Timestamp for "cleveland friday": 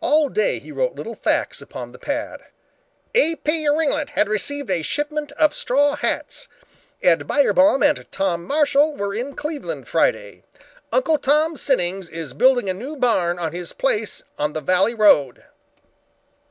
9.36-10.44